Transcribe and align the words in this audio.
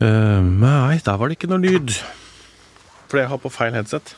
Eh, 0.00 0.42
nei, 0.42 0.98
der 1.04 1.16
var 1.16 1.28
det 1.30 1.38
ikke 1.38 1.50
noe 1.52 1.62
lyd. 1.62 1.94
Fordi 3.06 3.22
jeg 3.22 3.30
har 3.30 3.38
på 3.38 3.50
feil 3.52 3.74
headset. 3.76 4.16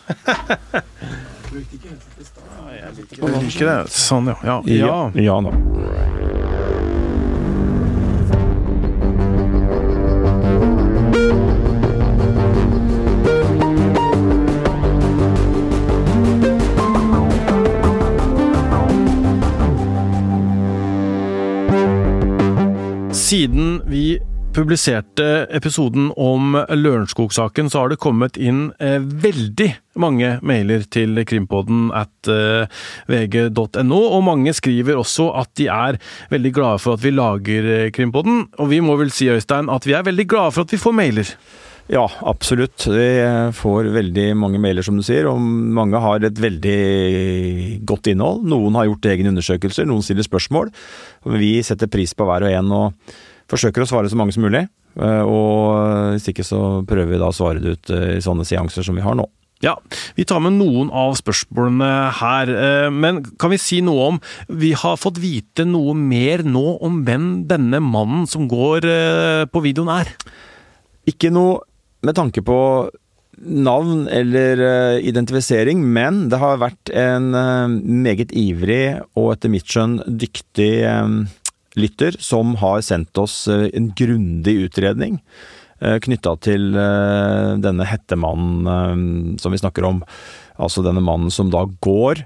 Jeg 2.77 2.93
liker 2.96 3.37
ikke 3.45 3.69
det. 3.69 3.77
Sånn, 3.93 4.33
ja. 4.33 4.37
Ja. 4.45 4.61
ja. 4.65 5.11
ja 5.21 5.37
da. 5.45 5.53
Siden 23.27 23.82
vi 23.90 24.20
publiserte 24.57 25.46
episoden 25.52 26.09
om 26.16 26.54
Lørenskog-saken, 26.57 27.68
så 27.68 27.82
har 27.82 27.93
det 27.93 28.00
kommet 28.00 28.39
inn 28.40 28.71
eh, 28.81 28.96
veldig 29.03 29.68
mange 30.00 30.31
mailer 30.46 30.86
til 30.93 31.21
krimpodden 31.29 31.90
at 31.96 32.31
eh, 32.33 32.64
vg.no, 33.11 34.00
og 34.00 34.25
mange 34.25 34.55
skriver 34.56 34.97
også 34.97 35.28
at 35.42 35.53
de 35.61 35.69
er 35.72 36.00
veldig 36.33 36.55
glade 36.56 36.81
for 36.81 36.97
at 36.97 37.05
vi 37.05 37.12
lager 37.12 37.70
eh, 37.75 37.92
Krimpodden. 37.92 38.47
Og 38.62 38.72
vi 38.72 38.81
må 38.84 38.97
vel 39.00 39.12
si, 39.12 39.28
Øystein, 39.33 39.69
at 39.72 39.89
vi 39.89 39.97
er 39.98 40.06
veldig 40.06 40.28
glade 40.31 40.56
for 40.56 40.64
at 40.64 40.73
vi 40.73 40.81
får 40.81 40.97
mailer. 41.05 41.36
Ja, 41.92 42.09
absolutt. 42.27 42.89
Vi 42.91 43.06
får 43.55 43.92
veldig 43.95 44.27
mange 44.41 44.59
mailer, 44.59 44.83
som 44.83 44.97
du 44.98 45.05
sier, 45.06 45.28
og 45.31 45.39
mange 45.39 46.00
har 46.03 46.25
et 46.25 46.41
veldig 46.42 46.81
godt 47.86 48.11
innhold. 48.11 48.42
Noen 48.50 48.81
har 48.81 48.89
gjort 48.89 49.12
egne 49.12 49.31
undersøkelser, 49.36 49.86
noen 49.86 50.03
stiller 50.03 50.27
spørsmål. 50.27 50.73
Vi 51.36 51.55
setter 51.67 51.92
pris 51.92 52.17
på 52.17 52.27
hver 52.27 52.48
og 52.48 52.56
en 52.56 52.77
og 52.81 53.17
forsøker 53.50 53.84
å 53.84 53.89
svare 53.89 54.11
så 54.11 54.19
mange 54.19 54.34
som 54.34 54.47
mulig. 54.47 54.67
Og 54.97 56.14
hvis 56.14 56.31
ikke 56.33 56.45
så 56.47 56.61
prøver 56.89 57.14
vi 57.14 57.20
da 57.20 57.28
å 57.28 57.37
svare 57.37 57.61
det 57.61 57.77
ut 57.77 57.91
i 57.92 58.23
sånne 58.25 58.47
seanser 58.48 58.87
som 58.87 58.97
vi 58.97 59.05
har 59.05 59.17
nå. 59.19 59.27
Ja, 59.65 59.73
vi 60.17 60.25
tar 60.29 60.43
med 60.45 60.59
noen 60.59 60.91
av 60.93 61.15
spørsmålene 61.17 61.89
her, 62.19 62.51
men 62.93 63.23
kan 63.41 63.53
vi 63.53 63.59
si 63.61 63.79
noe 63.85 64.11
om 64.11 64.19
Vi 64.53 64.75
har 64.77 64.98
fått 65.01 65.17
vite 65.23 65.65
noe 65.65 65.95
mer 65.97 66.45
nå 66.45 66.75
om 66.85 66.98
hvem 67.07 67.47
denne 67.48 67.81
mannen 67.81 68.27
som 68.29 68.45
går 68.51 68.89
på 69.48 69.65
videoen 69.65 69.95
er? 69.95 70.13
Ikke 71.09 71.33
noe 71.33 71.63
med 72.05 72.19
tanke 72.19 72.45
på 72.45 72.59
navn 73.37 74.07
eller 74.13 74.61
identifisering, 75.05 75.81
men 75.85 76.27
det 76.33 76.41
har 76.41 76.61
vært 76.61 76.92
en 76.97 77.33
meget 78.05 78.33
ivrig 78.37 79.01
og 79.17 79.35
etter 79.35 79.53
mitt 79.53 79.69
skjønn 79.69 79.98
dyktig 80.09 80.70
lytter 81.77 82.17
som 82.23 82.55
har 82.61 82.83
sendt 82.85 83.19
oss 83.21 83.45
uh, 83.51 83.69
en 83.73 83.91
grundig 83.99 84.57
utredning 84.67 85.21
uh, 85.83 85.99
knytta 86.03 86.37
til 86.45 86.73
denne 87.63 87.87
hettemannen 87.89 89.37
som 89.41 89.55
vi 89.55 89.61
snakker 89.61 89.87
om. 89.89 90.03
Altså 90.57 90.85
denne 90.85 91.05
mannen 91.05 91.33
som 91.33 91.53
da 91.53 91.67
går 91.85 92.25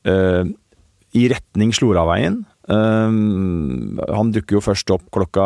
i 0.00 1.22
retning 1.28 1.74
Sloraveien. 1.76 2.38
han 2.70 4.30
dukker 4.32 4.56
jo 4.56 4.62
først 4.64 4.92
opp 4.94 5.02
klokka 5.12 5.44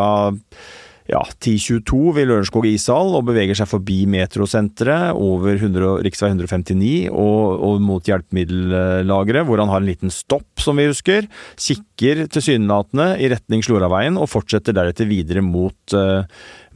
ja, 1.04 1.20
10.22 1.20 2.14
ved 2.16 2.30
Lørenskog 2.30 2.64
ishall 2.68 3.12
og 3.18 3.26
beveger 3.28 3.58
seg 3.58 3.68
forbi 3.68 4.04
metrosenteret 4.08 5.12
over 5.12 5.58
rv. 5.60 5.66
159 6.08 7.10
og, 7.10 7.64
og 7.66 7.82
mot 7.84 8.08
hjelpemiddellageret, 8.08 9.44
hvor 9.44 9.60
han 9.60 9.72
har 9.72 9.82
en 9.82 9.90
liten 9.90 10.12
stopp, 10.14 10.48
som 10.64 10.80
vi 10.80 10.88
husker. 10.88 11.28
Kikker 11.60 12.24
tilsynelatende 12.32 13.10
i 13.20 13.28
retning 13.34 13.64
Sloraveien 13.64 14.16
og 14.16 14.30
fortsetter 14.32 14.76
deretter 14.76 15.10
videre 15.10 15.44
mot, 15.44 15.76
uh, 15.92 16.24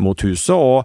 mot 0.05 0.27
huset. 0.27 0.57
og 0.57 0.85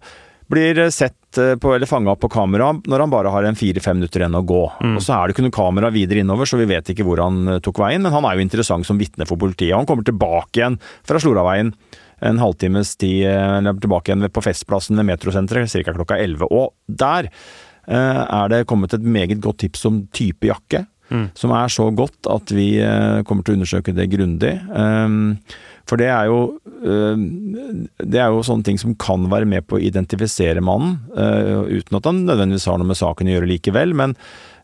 blir 0.54 0.80
sett 0.94 1.18
på, 1.34 1.72
eller 1.74 1.90
fanga 1.90 2.12
opp 2.14 2.20
på 2.22 2.30
kamera 2.30 2.68
når 2.86 3.02
han 3.02 3.12
bare 3.12 3.32
har 3.34 3.48
en 3.48 3.58
fire-fem 3.58 3.98
minutter 3.98 4.22
igjen 4.22 4.38
å 4.38 4.44
gå. 4.46 4.62
Mm. 4.86 4.96
Og 5.00 5.02
Så 5.02 5.16
er 5.16 5.32
det 5.32 5.44
noe 5.44 5.56
kamera 5.56 5.90
videre 5.92 6.22
innover, 6.22 6.46
så 6.46 6.59
vi 6.59 6.68
vet 6.70 6.94
ikke 6.94 7.08
hvor 7.08 7.24
han 7.24 7.58
tok 7.64 7.82
veien, 7.82 8.03
men 8.06 8.14
han 8.14 8.28
er 8.30 8.38
jo 8.38 8.46
interessant 8.46 8.86
som 8.86 9.00
vitne 9.02 9.26
for 9.26 9.42
politiet. 9.42 9.74
Han 9.74 9.90
kommer 9.90 10.06
tilbake 10.06 10.62
igjen 10.62 10.78
fra 11.08 11.20
Sloraveien 11.24 11.74
en 12.23 12.39
halvtimes 12.41 12.95
tid 13.01 13.28
eller 13.28 13.78
tilbake 13.81 14.11
igjen 14.11 14.31
på 14.34 14.44
Festplassen 14.45 15.00
ved 15.00 15.09
metrosenteret 15.11 15.72
ca. 15.72 15.94
klokka 15.94 16.17
11. 16.22 16.47
Og 16.50 16.73
der 16.88 17.29
eh, 17.29 18.23
er 18.23 18.50
det 18.51 18.66
kommet 18.69 18.95
et 18.95 19.03
meget 19.03 19.41
godt 19.44 19.63
tips 19.63 19.85
om 19.89 20.03
type 20.16 20.50
jakke. 20.50 20.85
Mm. 21.13 21.28
Som 21.38 21.51
er 21.53 21.69
så 21.69 21.89
godt 21.94 22.29
at 22.31 22.53
vi 22.56 22.78
eh, 22.81 23.22
kommer 23.28 23.45
til 23.45 23.53
å 23.53 23.59
undersøke 23.59 23.94
det 23.94 24.09
grundig. 24.13 24.56
Um, 24.72 25.38
for 25.84 26.00
det 26.00 26.07
er 26.07 26.29
jo 26.31 26.38
Det 26.84 28.19
er 28.19 28.31
jo 28.31 28.41
sånne 28.44 28.63
ting 28.63 28.78
som 28.79 28.95
kan 29.00 29.29
være 29.31 29.47
med 29.47 29.66
på 29.67 29.78
å 29.78 29.84
identifisere 29.84 30.63
mannen, 30.63 30.97
uten 31.11 31.95
at 31.95 32.07
han 32.09 32.22
nødvendigvis 32.28 32.66
har 32.67 32.79
noe 32.79 32.90
med 32.90 33.00
saken 33.00 33.29
å 33.29 33.34
gjøre 33.35 33.47
likevel. 33.47 33.94
Men, 33.95 34.16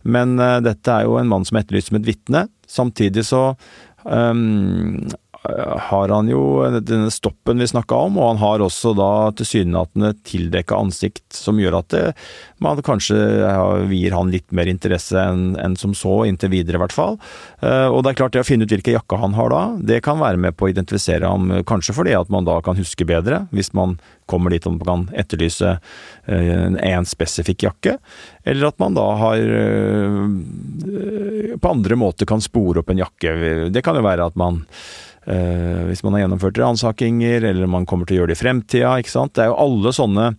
men 0.03 0.35
dette 0.63 0.91
er 0.91 1.07
jo 1.07 1.15
en 1.19 1.29
mann 1.31 1.47
som 1.47 1.55
er 1.55 1.63
etterlyst 1.63 1.91
som 1.91 1.99
et 1.99 2.07
vitne. 2.07 2.45
Samtidig 2.67 3.23
så 3.27 3.43
um, 4.03 5.07
har 5.41 6.09
han 6.11 6.27
jo 6.27 6.41
denne 6.83 7.07
stoppen 7.11 7.61
vi 7.63 7.67
snakka 7.67 7.95
om, 7.95 8.17
og 8.19 8.33
han 8.33 8.41
har 8.41 8.63
også 8.63 8.91
da 8.97 9.31
tilsynelatende 9.39 10.11
tildekka 10.27 10.75
ansikt 10.75 11.31
som 11.35 11.61
gjør 11.61 11.77
at 11.79 11.89
det, 11.93 12.01
man 12.59 12.81
kanskje 12.83 13.15
vier 13.87 14.17
han 14.17 14.33
litt 14.33 14.51
mer 14.55 14.67
interesse 14.67 15.15
enn 15.15 15.55
en 15.59 15.77
som 15.79 15.95
så, 15.95 16.25
inntil 16.27 16.51
videre 16.51 16.75
i 16.75 16.83
hvert 16.83 16.95
fall. 16.95 17.15
Eh, 17.63 17.87
og 17.87 18.03
det 18.03 18.11
er 18.11 18.19
klart 18.19 18.35
det 18.35 18.43
å 18.43 18.47
finne 18.49 18.67
ut 18.67 18.73
hvilken 18.75 18.97
jakke 18.97 19.21
han 19.21 19.37
har 19.39 19.49
da, 19.53 19.63
det 19.79 20.03
kan 20.03 20.19
være 20.19 20.43
med 20.43 20.59
på 20.59 20.67
å 20.67 20.73
identifisere 20.73 21.31
ham, 21.31 21.63
kanskje 21.69 21.95
fordi 21.95 22.13
at 22.19 22.31
man 22.33 22.47
da 22.47 22.59
kan 22.65 22.79
huske 22.79 23.07
bedre, 23.07 23.45
hvis 23.55 23.71
man 23.77 23.95
kommer 24.29 24.53
dit 24.53 24.65
og 24.67 24.75
man 24.77 24.85
kan 24.85 25.07
etterlyse 25.23 25.79
en, 26.27 26.77
eh, 26.77 27.03
spesifikk 27.07 27.63
jakke, 27.69 27.97
eller 28.43 28.67
at 28.69 28.79
man 28.81 28.93
da 28.97 29.07
har 29.23 29.39
eh, 29.39 30.19
på 31.55 31.71
andre 31.71 31.95
måter 31.95 32.27
kan 32.27 32.43
spore 32.43 32.83
opp 32.83 32.91
en 32.91 33.01
jakke. 33.05 33.69
Det 33.71 33.83
kan 33.85 33.95
jo 33.95 34.03
være 34.05 34.27
at 34.27 34.35
man 34.39 34.65
hvis 35.29 35.99
man 36.01 36.15
har 36.15 36.23
gjennomført 36.23 36.57
ransakinger, 36.57 37.43
eller 37.51 37.69
man 37.69 37.83
kommer 37.85 38.07
til 38.09 38.17
å 38.17 38.21
gjøre 38.21 38.31
det 38.31 38.37
i 38.39 38.41
fremtida. 38.41 38.95
ikke 38.97 39.13
sant? 39.13 39.35
Det 39.37 39.43
er 39.43 39.51
jo 39.51 39.59
alle 39.61 39.91
sånne 39.93 40.31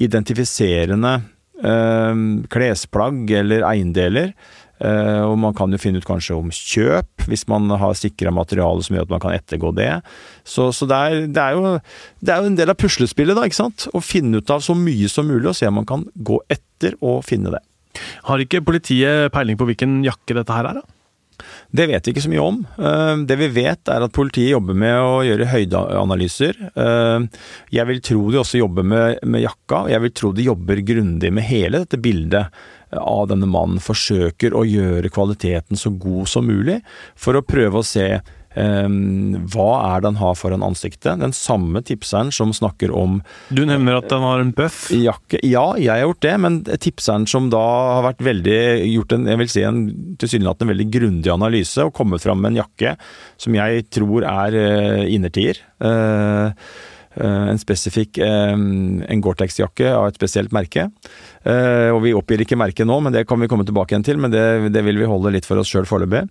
identifiserende 0.00 1.18
uh, 1.64 2.14
klesplagg 2.52 3.28
eller 3.40 3.66
eiendeler. 3.68 4.32
Uh, 4.78 5.26
og 5.26 5.34
man 5.42 5.54
kan 5.58 5.72
jo 5.74 5.80
finne 5.82 5.98
ut 5.98 6.06
kanskje 6.06 6.36
om 6.38 6.52
kjøp, 6.54 7.24
hvis 7.26 7.48
man 7.50 7.66
har 7.80 7.96
sikra 7.98 8.30
materiale 8.34 8.84
som 8.86 8.94
gjør 8.94 9.08
at 9.08 9.14
man 9.16 9.22
kan 9.24 9.34
ettergå 9.34 9.72
det. 9.74 9.90
Så, 10.46 10.70
så 10.74 10.86
det, 10.86 10.98
er, 10.98 11.24
det, 11.26 11.42
er 11.42 11.56
jo, 11.56 11.72
det, 12.20 12.30
er, 12.30 12.36
jo, 12.36 12.52
en 12.52 12.60
del 12.60 12.70
av 12.70 12.78
puslespillet, 12.78 13.34
da, 13.34 13.48
ikke 13.48 13.58
sant. 13.58 13.88
Å 13.90 14.04
finne 14.04 14.38
ut 14.38 14.54
av 14.54 14.62
så 14.64 14.76
mye 14.78 15.10
som 15.10 15.26
mulig, 15.26 15.48
og 15.50 15.58
se 15.58 15.70
om 15.70 15.80
man 15.80 15.88
kan 15.88 16.06
gå 16.14 16.38
etter 16.52 16.94
og 17.02 17.24
finne 17.26 17.56
det. 17.56 17.64
Har 18.28 18.38
ikke 18.38 18.62
politiet 18.62 19.32
peiling 19.34 19.58
på 19.58 19.66
hvilken 19.66 19.98
jakke 20.06 20.36
dette 20.38 20.54
her 20.54 20.70
er, 20.70 20.78
da? 20.78 20.97
Det 21.70 21.84
vet 21.90 22.06
vi 22.06 22.14
ikke 22.14 22.24
så 22.24 22.30
mye 22.32 22.44
om. 22.44 22.62
Eh, 22.80 23.14
det 23.28 23.36
vi 23.42 23.50
vet 23.58 23.90
er 23.92 24.04
at 24.04 24.14
politiet 24.16 24.54
jobber 24.54 24.76
med 24.78 24.94
å 25.04 25.20
gjøre 25.26 25.50
høydeanalyser. 25.50 26.62
Eh, 26.72 27.26
jeg 27.76 27.90
vil 27.90 28.00
tro 28.08 28.22
de 28.32 28.40
også 28.40 28.62
jobber 28.62 28.86
med, 28.88 29.20
med 29.28 29.44
jakka, 29.44 29.84
jeg 29.92 30.04
vil 30.06 30.14
tro 30.16 30.32
de 30.32 30.48
jobber 30.48 30.80
grundig 30.88 31.32
med 31.34 31.48
hele 31.48 31.84
dette 31.84 32.00
bildet 32.00 32.48
av 32.96 33.28
denne 33.28 33.48
mannen. 33.50 33.82
Forsøker 33.84 34.56
å 34.56 34.64
gjøre 34.64 35.12
kvaliteten 35.12 35.76
så 35.76 35.92
god 35.92 36.32
som 36.32 36.48
mulig, 36.48 36.80
for 37.20 37.36
å 37.36 37.44
prøve 37.44 37.82
å 37.82 37.86
se 37.86 38.08
hva 38.58 39.68
er 39.92 40.02
det 40.02 40.10
han 40.10 40.20
har 40.20 40.36
foran 40.38 40.64
ansiktet? 40.66 41.20
Den 41.20 41.34
samme 41.36 41.82
tipseren 41.86 42.32
som 42.34 42.52
snakker 42.56 42.92
om 42.94 43.20
Du 43.54 43.64
nevner 43.68 44.00
at 44.00 44.12
han 44.14 44.24
har 44.24 44.42
en 44.42 44.52
bøff? 44.56 44.88
Jakke. 44.94 45.40
Ja, 45.46 45.72
jeg 45.78 45.92
har 45.92 46.04
gjort 46.06 46.24
det, 46.24 46.34
men 46.44 46.60
tipseren 46.82 47.26
som 47.30 47.48
da 47.52 47.62
har 47.98 48.06
vært 48.10 48.24
veldig 48.26 48.60
gjort 48.88 49.16
en, 49.16 49.26
jeg 49.30 49.42
vil 49.42 49.52
si 49.52 49.64
en 49.66 49.80
tilsynelatende 50.20 50.72
veldig 50.74 50.88
grundig 50.98 51.32
analyse 51.32 51.86
og 51.86 51.94
kommet 51.96 52.24
fram 52.24 52.42
med 52.42 52.54
en 52.54 52.62
jakke 52.62 52.94
som 53.40 53.56
jeg 53.56 53.88
tror 53.94 54.26
er 54.28 54.58
uh, 54.58 55.02
innertier. 55.08 55.60
Uh, 55.82 56.50
en 57.24 57.60
spesifikk 57.60 58.20
en 58.22 59.22
Gore-Tex-jakke 59.24 59.90
av 59.94 60.08
et 60.08 60.18
spesielt 60.18 60.54
merke. 60.54 60.88
Uh, 61.46 61.90
og 61.94 62.02
vi 62.04 62.14
oppgir 62.16 62.44
ikke 62.44 62.58
merket 62.60 62.88
nå, 62.88 62.98
men 63.04 63.14
det 63.14 63.26
kan 63.28 63.40
vi 63.40 63.48
komme 63.50 63.66
tilbake 63.68 63.94
igjen 63.94 64.06
til. 64.06 64.20
Men 64.22 64.34
det, 64.34 64.44
det 64.74 64.84
vil 64.86 65.00
vi 65.00 65.10
holde 65.10 65.32
litt 65.34 65.48
for 65.48 65.60
oss 65.60 65.70
sjøl 65.72 65.88
foreløpig. 65.88 66.24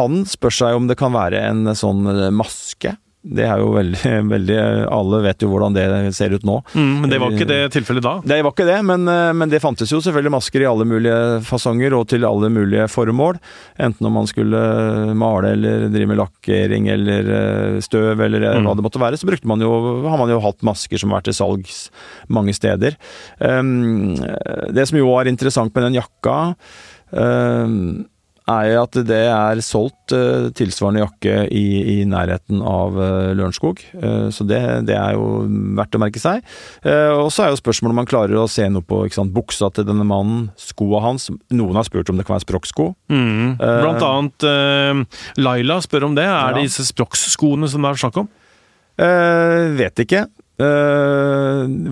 Han 0.00 0.24
spør 0.28 0.54
seg 0.54 0.78
om 0.78 0.88
det 0.90 0.98
kan 1.00 1.14
være 1.14 1.42
en 1.50 1.74
sånn 1.76 2.06
maske 2.36 2.96
det 3.20 3.44
er 3.44 3.60
jo 3.60 3.72
veldig, 3.74 4.12
veldig 4.34 4.58
Alle 4.88 5.20
vet 5.26 5.44
jo 5.44 5.50
hvordan 5.52 5.74
det 5.76 5.84
ser 6.16 6.32
ut 6.32 6.44
nå. 6.46 6.56
Mm, 6.72 6.92
men 7.02 7.12
det 7.12 7.18
var 7.20 7.34
ikke 7.34 7.48
det 7.48 7.58
tilfellet 7.74 8.04
da? 8.04 8.14
Det 8.24 8.38
var 8.40 8.54
ikke 8.54 8.68
det, 8.68 8.78
men, 8.88 9.04
eh, 9.12 9.32
men, 9.36 9.52
det 9.52 9.60
fantes 9.60 9.92
jo 9.92 10.00
selvfølgelig 10.00 10.32
masker 10.32 10.64
i 10.64 10.68
alle 10.70 10.86
mulige 10.88 11.18
fasonger 11.46 11.96
og 11.96 12.06
til 12.12 12.24
alle 12.28 12.48
mulige 12.52 12.86
formål. 12.90 13.40
Enten 13.80 14.08
om 14.08 14.16
man 14.16 14.28
skulle 14.30 14.60
male 15.20 15.52
eller 15.56 15.88
drive 15.92 16.12
med 16.12 16.20
lakkering 16.22 16.88
eller 16.94 17.32
eh, 17.36 17.80
støv 17.84 18.24
eller 18.24 18.46
mm. 18.46 18.68
hva 18.68 18.76
det 18.78 18.86
måtte 18.88 19.02
være, 19.02 19.20
så 19.20 19.28
brukte 19.28 19.50
man 19.50 19.64
jo, 19.64 19.72
har 20.08 20.20
man 20.20 20.32
jo 20.32 20.40
hatt 20.44 20.64
masker 20.66 21.00
som 21.00 21.12
har 21.12 21.20
vært 21.20 21.30
til 21.30 21.40
salgs 21.40 21.82
mange 22.32 22.54
steder. 22.56 22.96
Um, 23.36 24.16
det 24.72 24.88
som 24.88 24.96
jo 24.96 25.10
var 25.12 25.28
interessant 25.28 25.74
med 25.74 25.90
den 25.90 26.00
jakka 26.00 26.38
um, 27.12 28.06
er 28.50 28.78
at 28.80 28.96
det 29.06 29.20
er 29.30 29.60
solgt 29.64 30.14
uh, 30.14 30.48
tilsvarende 30.56 31.02
jakke 31.02 31.34
i, 31.54 31.64
i 31.94 31.96
nærheten 32.08 32.62
av 32.66 32.96
uh, 32.98 33.30
Lørenskog. 33.36 33.82
Uh, 33.94 34.28
så 34.34 34.46
det, 34.48 34.60
det, 34.88 34.96
er 34.98 35.16
jo 35.16 35.44
verdt 35.78 35.96
å 35.96 36.02
merke 36.02 36.22
seg. 36.22 36.44
og 36.84 37.28
så 37.32 37.44
er 37.44 37.52
jo 37.52 37.60
spørsmålet 37.60 37.94
om 37.94 38.00
man 38.02 38.08
klarer 38.08 38.40
å 38.40 38.48
se 38.50 38.66
noe 38.72 38.84
på 38.86 39.02
sant, 39.14 39.32
buksa 39.34 39.70
til 39.74 39.86
denne 39.88 40.06
mannen, 40.06 40.48
skoa 40.60 41.02
hans. 41.04 41.28
Noen 41.54 41.78
har 41.78 41.86
spurt 41.88 42.10
om 42.12 42.18
det 42.18 42.26
kan 42.28 42.36
være 42.36 42.46
sprokksko. 42.46 42.90
Mm. 43.12 43.56
Blant 43.60 44.04
annet 44.06 44.46
Laila 45.40 45.80
spør 45.84 46.10
om 46.10 46.16
det. 46.18 46.26
Er 46.26 46.56
det 46.56 46.66
disse 46.68 46.86
sproksskoene 46.88 47.70
som 47.70 47.84
det 47.84 47.92
er 47.92 48.02
snakk 48.04 48.22
om? 48.24 48.30
vet 49.80 50.02
ikke. 50.04 50.26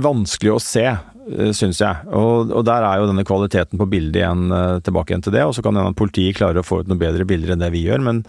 vanskelig 0.05 0.52
å 0.52 0.60
se. 0.62 0.84
Eh, 1.29 1.51
syns 1.57 1.81
jeg. 1.83 2.07
Og, 2.09 2.53
og, 2.55 2.63
der 2.67 2.85
er 2.87 3.01
jo 3.01 3.09
denne 3.11 3.25
kvaliteten 3.27 3.81
på 3.81 3.89
bildet 3.91 4.23
igjen 4.23 4.49
uh, 4.53 4.79
tilbake 4.85 5.13
igjen 5.13 5.25
til 5.27 5.35
det. 5.35 5.45
Og 5.45 5.53
så 5.57 5.65
kan 5.65 5.77
hende 5.77 5.97
politiet 5.99 6.39
klarer 6.39 6.63
å 6.63 6.67
få 6.67 6.81
ut 6.81 6.89
noen 6.89 7.01
bedre 7.01 7.27
bilder 7.29 7.53
enn 7.55 7.61
det 7.61 7.69
vi 7.75 7.85
gjør, 7.85 8.01
men, 8.07 8.23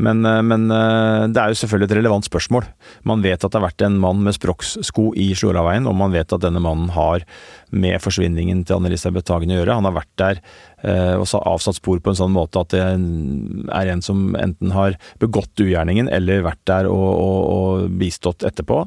men, 0.00 0.22
uh, 0.24 0.40
men 0.46 0.64
det 0.68 1.42
er 1.42 1.52
jo 1.52 1.58
selvfølgelig 1.60 1.90
et 1.90 1.96
relevant 1.98 2.28
spørsmål. 2.28 2.70
Man 3.08 3.24
vet 3.24 3.42
at 3.42 3.52
det 3.52 3.60
har 3.60 3.66
vært 3.66 3.84
en 3.84 3.98
mann 4.00 4.22
med 4.24 4.36
Sprox-sko 4.38 5.10
i 5.18 5.30
Sloraveien, 5.36 5.88
og 5.90 5.98
man 6.00 6.14
vet 6.14 6.32
at 6.32 6.44
denne 6.44 6.62
mannen 6.64 6.88
har 6.96 7.26
med 7.68 8.00
forsvinningen 8.00 8.64
til 8.64 8.78
Anne-Elisabeth 8.78 9.28
Hagen 9.34 9.52
å 9.52 9.60
gjøre. 9.60 9.76
Han 9.76 9.88
har 9.90 9.98
vært 9.98 10.14
der 10.20 10.42
og 10.78 11.26
avsatt 11.26 11.74
spor 11.74 11.98
på 11.98 12.12
en 12.12 12.18
sånn 12.20 12.30
måte 12.30 12.60
at 12.62 12.70
det 12.70 12.78
er 12.78 13.88
en 13.90 14.02
som 14.04 14.36
enten 14.38 14.70
har 14.70 14.94
begått 15.18 15.58
ugjerningen 15.58 16.06
eller 16.06 16.44
vært 16.46 16.62
der 16.70 16.86
og, 16.86 17.08
og, 17.10 17.40
og 17.50 17.96
bistått 17.98 18.46
etterpå. 18.46 18.84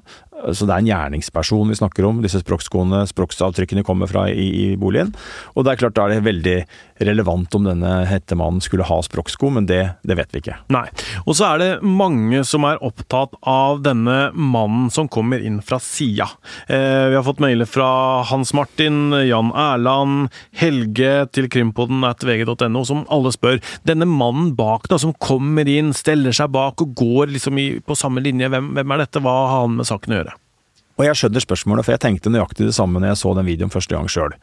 Så 0.50 0.66
det 0.66 0.74
er 0.74 0.82
en 0.82 0.90
gjerningsperson 0.90 1.70
vi 1.72 1.78
snakker 1.78 2.08
om, 2.08 2.22
disse 2.24 2.42
språkskoene, 2.42 3.04
språksavtrykkene 3.10 3.86
kommer 3.86 4.10
fra 4.10 4.28
i, 4.32 4.48
i, 4.50 4.66
boligen. 4.80 5.14
Og 5.56 5.66
det 5.66 5.74
er 5.74 5.82
klart 5.84 5.98
da 5.98 6.08
er 6.08 6.16
det 6.16 6.26
veldig 6.26 6.58
relevant 7.02 7.56
om 7.58 7.66
denne 7.66 7.92
hettemannen 8.10 8.62
skulle 8.64 8.86
ha 8.86 9.00
språksko, 9.06 9.50
men 9.56 9.68
det, 9.70 9.82
det, 10.08 10.18
vet 10.20 10.34
vi 10.34 10.42
ikke. 10.44 10.58
Nei. 10.74 10.86
Og 11.26 11.36
så 11.38 11.52
er 11.52 11.62
det 11.62 11.70
mange 11.86 12.44
som 12.48 12.66
er 12.68 12.82
opptatt 12.86 13.36
av 13.48 13.82
denne 13.86 14.32
mannen 14.34 14.90
som 14.94 15.10
kommer 15.12 15.42
inn 15.42 15.60
fra 15.66 15.80
sida. 15.82 16.30
Eh, 16.68 17.10
vi 17.12 17.18
har 17.18 17.26
fått 17.26 17.42
mailer 17.44 17.70
fra 17.70 17.90
Hans 18.30 18.54
Martin, 18.58 19.16
Jan 19.28 19.54
Erland, 19.58 20.30
Helge 20.62 21.28
til 21.34 21.50
krimpoden 21.52 22.06
at 22.08 22.26
vg.no, 22.26 22.86
som 22.88 23.06
alle 23.12 23.34
spør. 23.34 23.62
Denne 23.88 24.08
mannen 24.10 24.54
bak 24.58 24.90
da, 24.92 25.00
som 25.02 25.16
kommer 25.22 25.70
inn, 25.70 25.94
steller 25.98 26.36
seg 26.36 26.54
bak 26.54 26.82
og 26.84 26.96
går 26.98 27.34
liksom 27.36 27.62
i, 27.62 27.68
på 27.82 27.98
samme 27.98 28.24
linje, 28.24 28.50
hvem, 28.52 28.74
hvem 28.78 28.96
er 28.96 29.06
dette? 29.06 29.24
Hva 29.24 29.38
har 29.42 29.66
han 29.66 29.80
med 29.80 29.90
saken 29.90 30.14
å 30.16 30.22
gjøre? 30.22 30.31
Og 31.02 31.08
jeg 31.08 31.18
skjønner 31.18 31.42
spørsmålet, 31.42 31.88
for 31.88 31.96
jeg 31.96 32.04
tenkte 32.04 32.30
nøyaktig 32.30 32.68
det 32.68 32.78
samme 32.78 33.02
når 33.02 33.16
jeg 33.16 33.22
så 33.24 33.34
den 33.34 33.48
videoen 33.50 33.74
første 33.74 33.98
gang 33.98 34.10
sjøl. 34.12 34.36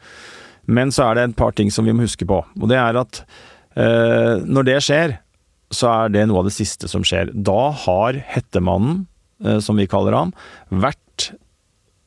Men 0.67 0.91
så 0.91 1.07
er 1.07 1.15
det 1.15 1.23
et 1.29 1.37
par 1.39 1.55
ting 1.55 1.71
som 1.71 1.87
vi 1.87 1.95
må 1.95 2.03
huske 2.03 2.27
på. 2.27 2.41
Og 2.43 2.67
det 2.67 2.75
er 2.75 2.99
at 2.99 3.21
eh, 3.79 4.43
når 4.43 4.67
det 4.67 4.75
skjer, 4.83 5.15
så 5.71 5.87
er 5.93 6.11
det 6.11 6.25
noe 6.27 6.41
av 6.41 6.49
det 6.49 6.55
siste 6.57 6.89
som 6.91 7.05
skjer. 7.07 7.31
Da 7.31 7.71
har 7.85 8.19
hettemannen, 8.33 9.05
eh, 9.45 9.61
som 9.63 9.79
vi 9.79 9.87
kaller 9.87 10.17
ham, 10.17 10.35
vært 10.67 11.31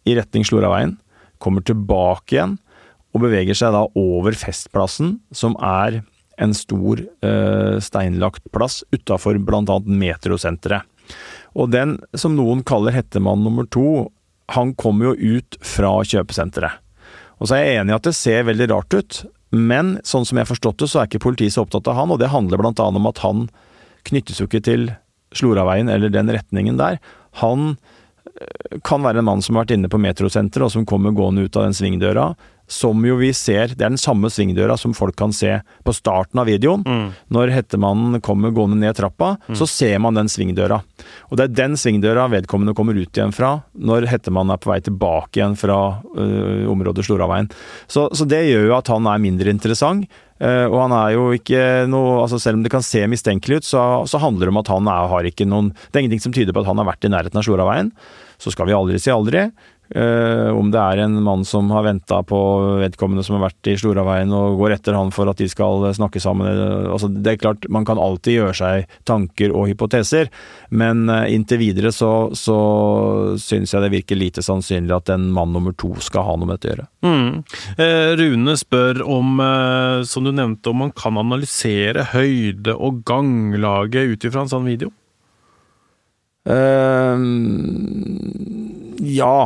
i 0.04 0.18
retning 0.18 0.44
Sloraveien, 0.44 0.98
kommer 1.42 1.64
tilbake 1.64 2.36
igjen 2.36 2.58
og 3.12 3.24
beveger 3.24 3.56
seg 3.56 3.74
da 3.74 3.86
over 3.98 4.36
Festplassen, 4.36 5.16
som 5.34 5.56
er 5.64 6.02
en 6.42 6.54
stor 6.56 7.00
eh, 7.00 7.76
steinlagt 7.82 8.44
plass 8.52 8.82
utafor 8.92 9.40
bl.a. 9.40 9.80
Metrosenteret. 9.84 10.88
Og 11.58 11.72
den 11.72 11.98
som 12.16 12.36
noen 12.36 12.62
kaller 12.64 12.94
hettemann 12.94 13.42
nummer 13.44 13.66
to, 13.68 14.08
han 14.52 14.74
kommer 14.74 15.12
jo 15.12 15.38
ut 15.38 15.58
fra 15.64 15.94
kjøpesenteret. 16.04 16.80
Og 17.42 17.48
så 17.48 17.56
er 17.56 17.64
jeg 17.64 17.80
enig 17.82 17.94
i 17.94 17.98
at 17.98 18.06
det 18.06 18.14
ser 18.14 18.44
veldig 18.46 18.68
rart 18.70 18.94
ut, 18.94 19.22
men 19.52 19.96
sånn 20.06 20.24
som 20.24 20.38
jeg 20.38 20.46
har 20.46 20.52
forstått 20.52 20.82
det, 20.82 20.88
så 20.88 21.00
er 21.00 21.08
ikke 21.10 21.24
politiet 21.26 21.54
så 21.54 21.64
opptatt 21.66 21.88
av 21.90 21.98
han, 21.98 22.12
og 22.14 22.20
det 22.22 22.30
handler 22.32 22.60
blant 22.60 22.80
annet 22.80 23.00
om 23.02 23.08
at 23.10 23.22
han 23.24 23.48
knyttes 24.08 24.40
jo 24.40 24.46
ikke 24.48 24.62
til 24.64 24.86
Sloraveien 25.36 25.90
eller 25.92 26.12
den 26.12 26.30
retningen 26.32 26.78
der. 26.80 27.00
Han 27.42 27.74
eh, 27.74 28.78
kan 28.86 29.04
være 29.04 29.22
en 29.22 29.28
mann 29.28 29.44
som 29.44 29.56
har 29.56 29.66
vært 29.66 29.76
inne 29.76 29.90
på 29.92 30.00
metrosenteret, 30.00 30.68
og 30.68 30.74
som 30.74 30.86
kommer 30.88 31.14
gående 31.16 31.46
ut 31.46 31.58
av 31.58 31.66
den 31.66 31.76
svingdøra, 31.76 32.32
som 32.70 33.02
jo 33.04 33.18
vi 33.20 33.30
ser 33.36 33.74
Det 33.74 33.84
er 33.84 33.92
den 33.92 34.00
samme 34.00 34.30
svingdøra 34.32 34.78
som 34.80 34.94
folk 34.96 35.16
kan 35.18 35.34
se 35.36 35.58
på 35.84 35.94
starten 35.94 36.40
av 36.40 36.48
videoen. 36.48 36.84
Mm. 36.86 37.12
Når 37.34 37.52
hettemannen 37.52 38.22
kommer 38.24 38.54
gående 38.54 38.80
ned 38.80 38.96
trappa, 38.96 39.34
mm. 39.48 39.56
så 39.58 39.68
ser 39.68 39.98
man 40.02 40.16
den 40.16 40.30
svingdøra. 40.32 40.80
Og 41.30 41.38
det 41.38 41.46
er 41.46 41.56
den 41.62 41.76
svingdøra 41.80 42.28
vedkommende 42.32 42.76
kommer 42.78 42.96
ut 42.96 43.10
igjen 43.12 43.34
fra 43.34 43.58
når 43.74 44.08
hettemannen 44.10 44.54
er 44.54 44.62
på 44.62 44.72
vei 44.72 44.80
tilbake 44.84 45.40
igjen 45.40 45.56
fra 45.58 45.78
uh, 46.00 46.64
området 46.72 47.04
Sloraveien. 47.06 47.50
Så, 47.86 48.08
så, 48.16 48.26
det 48.28 48.44
gjør 48.46 48.70
jo 48.70 48.76
at 48.78 48.92
han 48.92 49.08
er 49.10 49.22
mindre 49.22 49.52
interessant. 49.52 50.08
Uh, 50.42 50.66
og 50.66 50.78
han 50.86 50.94
er 50.96 51.12
jo 51.14 51.26
ikke 51.36 51.60
noe 51.86 52.16
altså 52.24 52.40
Selv 52.42 52.58
om 52.58 52.64
det 52.64 52.72
kan 52.72 52.82
se 52.82 53.04
mistenkelig 53.06 53.60
ut, 53.60 53.66
så, 53.68 53.82
så 54.10 54.18
handler 54.18 54.48
det 54.48 54.54
om 54.54 54.58
at 54.58 54.70
han 54.72 54.88
er, 54.90 55.10
har 55.12 55.28
ikke 55.28 55.46
noen 55.46 55.68
Det 55.70 55.94
er 55.94 56.02
ingenting 56.02 56.24
som 56.24 56.34
tyder 56.34 56.56
på 56.56 56.64
at 56.64 56.70
han 56.70 56.80
har 56.82 56.88
vært 56.88 57.06
i 57.06 57.12
nærheten 57.12 57.38
av 57.38 57.46
Sloraveien. 57.46 57.92
Så 58.42 58.50
skal 58.50 58.66
vi 58.66 58.74
aldri 58.74 58.98
si 58.98 59.12
aldri. 59.14 59.46
Uh, 59.92 60.48
om 60.56 60.70
det 60.72 60.80
er 60.80 61.02
en 61.04 61.18
mann 61.20 61.42
som 61.44 61.68
har 61.74 61.84
venta 61.84 62.22
på 62.24 62.38
vedkommende 62.80 63.20
som 63.26 63.36
har 63.36 63.50
vært 63.50 63.68
i 63.68 63.74
Sloraveien 63.76 64.30
og 64.32 64.56
går 64.62 64.78
etter 64.78 64.96
han 64.96 65.10
for 65.12 65.28
at 65.28 65.36
de 65.42 65.48
skal 65.52 65.84
snakke 65.92 66.22
sammen. 66.22 66.48
Altså, 66.88 67.10
det 67.12 67.34
er 67.34 67.40
klart, 67.42 67.68
Man 67.68 67.84
kan 67.84 68.00
alltid 68.00 68.38
gjøre 68.38 68.54
seg 68.56 68.94
tanker 69.08 69.52
og 69.52 69.68
hypoteser, 69.68 70.30
men 70.70 71.04
uh, 71.12 71.28
inntil 71.28 71.60
videre 71.60 71.92
så, 71.92 72.32
så 72.32 72.56
syns 73.42 73.74
jeg 73.74 73.84
det 73.84 73.92
virker 73.92 74.16
lite 74.16 74.44
sannsynlig 74.44 74.96
at 74.96 75.12
en 75.12 75.28
mann 75.34 75.52
nummer 75.52 75.76
to 75.76 75.92
skal 76.00 76.24
ha 76.24 76.38
noe 76.38 76.48
med 76.48 76.56
dette 76.56 76.70
å 76.70 76.72
gjøre. 76.72 76.88
Mm. 77.04 77.44
Uh, 77.76 78.10
Rune 78.22 78.56
spør 78.60 79.02
om, 79.04 79.44
som 80.08 80.24
du 80.24 80.32
nevnte, 80.32 80.72
om 80.72 80.86
man 80.86 80.94
kan 80.96 81.20
analysere 81.20 82.08
høyde 82.14 82.72
og 82.78 83.02
ganglage 83.08 84.06
ut 84.08 84.24
ifra 84.24 84.46
en 84.46 84.52
sånn 84.52 84.68
video? 84.68 84.92
ja. 89.02 89.36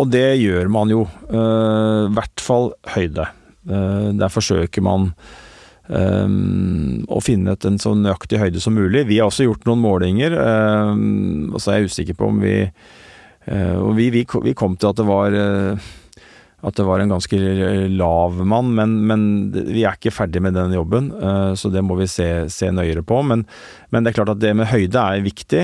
Og 0.00 0.08
det 0.08 0.40
gjør 0.40 0.70
man 0.72 0.92
jo. 0.92 1.04
I 1.28 1.36
uh, 1.36 2.08
hvert 2.16 2.42
fall 2.42 2.72
høyde. 2.94 3.28
Uh, 3.68 4.10
der 4.16 4.32
forsøker 4.32 4.84
man 4.84 5.10
um, 5.92 7.04
å 7.10 7.20
finne 7.24 7.54
et, 7.54 7.68
en 7.68 7.78
så 7.80 7.92
nøyaktig 7.98 8.40
høyde 8.40 8.62
som 8.64 8.76
mulig. 8.78 9.04
Vi 9.10 9.20
har 9.20 9.28
også 9.28 9.48
gjort 9.48 9.68
noen 9.68 9.84
målinger, 9.84 10.36
um, 10.40 11.52
og 11.52 11.60
så 11.60 11.74
er 11.74 11.80
jeg 11.80 11.92
usikker 11.92 12.18
på 12.18 12.32
om 12.32 12.42
vi 12.44 12.56
Og 13.50 13.94
vi, 13.96 14.10
vi, 14.12 14.20
vi, 14.44 14.52
kom 14.54 14.76
til 14.76 14.90
at 14.90 14.98
det 15.00 15.04
var 15.08 15.34
at 16.60 16.76
det 16.76 16.84
var 16.84 17.00
en 17.00 17.08
ganske 17.08 17.38
lav 17.88 18.36
mann, 18.46 18.68
men, 18.76 18.92
men, 19.08 19.22
vi 19.50 19.80
er 19.88 19.96
ikke 19.96 20.12
ferdig 20.12 20.42
med 20.44 20.52
den 20.54 20.74
jobben, 20.76 21.08
så 21.56 21.70
det 21.72 21.80
må 21.82 21.96
vi 21.96 22.06
se, 22.06 22.26
se 22.52 22.68
nøyere 22.68 23.00
på. 23.02 23.22
Men, 23.24 23.46
men, 23.88 24.04
det 24.04 24.12
er 24.12 24.18
klart 24.20 24.34
at 24.34 24.42
det 24.44 24.52
med 24.60 24.68
høyde 24.68 25.00
er 25.00 25.24
viktig, 25.24 25.62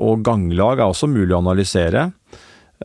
og 0.00 0.24
ganglag 0.26 0.80
er 0.80 0.88
også 0.88 1.10
mulig 1.12 1.36
å 1.36 1.42
analysere. 1.44 2.08